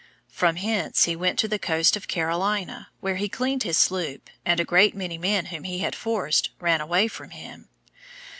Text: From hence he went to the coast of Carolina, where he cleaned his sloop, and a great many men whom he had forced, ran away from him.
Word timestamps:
From 0.31 0.55
hence 0.55 1.03
he 1.03 1.15
went 1.15 1.37
to 1.37 1.47
the 1.47 1.59
coast 1.59 1.95
of 1.95 2.07
Carolina, 2.07 2.89
where 3.01 3.17
he 3.17 3.29
cleaned 3.29 3.61
his 3.61 3.77
sloop, 3.77 4.31
and 4.43 4.59
a 4.59 4.65
great 4.65 4.95
many 4.95 5.19
men 5.19 5.45
whom 5.53 5.63
he 5.63 5.77
had 5.77 5.95
forced, 5.95 6.49
ran 6.59 6.81
away 6.81 7.07
from 7.07 7.29
him. 7.29 7.69